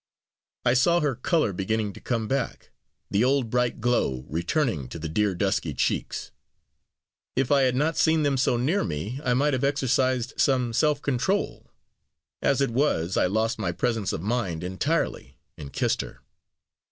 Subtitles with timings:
[0.65, 2.71] I saw her color beginning to come back
[3.11, 6.31] the old bright glow returning to the dear dusky cheeks.
[7.35, 11.03] If I had not seen them so near me, I might have exercised some self
[11.03, 11.69] control
[12.41, 16.23] as it was, I lost my presence of mind entirely, and kissed her.